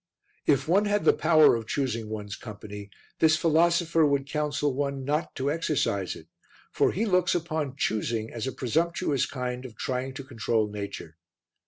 If 0.47 0.67
one 0.67 0.85
had 0.85 1.05
the 1.05 1.13
power 1.13 1.55
of 1.55 1.67
choosing 1.67 2.09
one's 2.09 2.35
company, 2.35 2.89
this 3.19 3.37
philosopher 3.37 4.03
would 4.03 4.25
counsel 4.27 4.73
one 4.73 5.05
not 5.05 5.35
to 5.35 5.51
exercise 5.51 6.15
it; 6.15 6.27
for 6.71 6.91
he 6.91 7.05
looks 7.05 7.35
upon 7.35 7.75
choosing 7.75 8.31
as 8.33 8.47
a 8.47 8.51
presumptuous 8.51 9.27
kind 9.27 9.63
of 9.63 9.77
trying 9.77 10.15
to 10.15 10.23
control 10.23 10.67
nature. 10.71 11.17